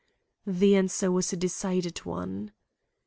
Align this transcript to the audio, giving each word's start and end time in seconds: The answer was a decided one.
The 0.47 0.75
answer 0.75 1.11
was 1.11 1.31
a 1.31 1.37
decided 1.37 1.99
one. 2.07 2.53